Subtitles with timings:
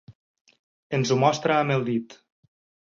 [0.99, 2.19] Ens ho mostrà amb el dit.